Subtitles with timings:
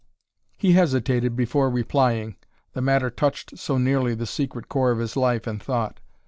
[0.57, 2.35] He hesitated before replying,
[2.73, 5.99] the matter touched so nearly the secret core of his life and thought.